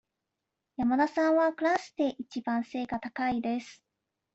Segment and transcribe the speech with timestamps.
[0.77, 3.83] 山田さんはクラスでいちばん背が高いです。